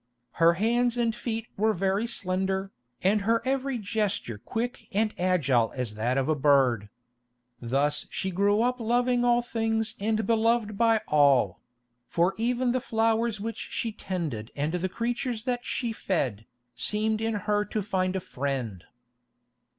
[0.41, 2.71] Her hands and feet were very slender,
[3.03, 6.89] and her every gesture quick and agile as that of a bird.
[7.61, 11.59] Thus she grew up loving all things and beloved by all;
[12.07, 17.35] for even the flowers which she tended and the creatures that she fed, seemed in
[17.35, 18.85] her to find a friend.